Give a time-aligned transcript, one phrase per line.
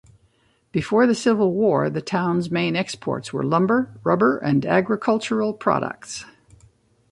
[0.71, 6.25] Before the civil war, the town's main exports were lumber, rubber, and agricultural products.